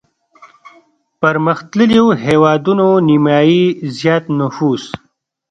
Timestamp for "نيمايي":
3.07-3.63